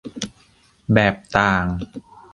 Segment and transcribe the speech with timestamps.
[0.93, 1.65] แบบต่าง